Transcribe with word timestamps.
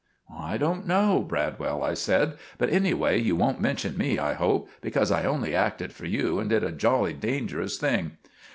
"I 0.35 0.57
don't 0.57 0.87
know, 0.87 1.19
Bradwell," 1.21 1.83
I 1.83 1.93
said; 1.93 2.33
"but 2.57 2.71
anyway 2.71 3.19
you 3.19 3.35
won't 3.35 3.61
mention 3.61 3.99
me, 3.99 4.17
I 4.17 4.33
hope, 4.33 4.67
because 4.81 5.11
I 5.11 5.25
only 5.25 5.53
acted 5.53 5.93
for 5.93 6.07
you, 6.07 6.39
and 6.39 6.49
did 6.49 6.63
a 6.63 6.71
jolly 6.71 7.13
dangerous 7.13 7.77
thing." 7.77 8.17